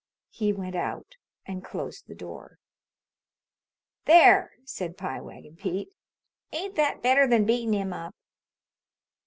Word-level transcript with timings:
He 0.31 0.51
went 0.51 0.75
out 0.75 1.17
and 1.45 1.63
closed 1.63 2.07
the 2.07 2.15
door. 2.15 2.57
"There," 4.05 4.53
said 4.65 4.97
Pie 4.97 5.21
Wagon 5.21 5.55
Pete. 5.57 5.93
"Ain't 6.51 6.73
that 6.73 7.03
better 7.03 7.27
than 7.27 7.45
beatin' 7.45 7.73
him 7.75 7.93
up?" 7.93 8.15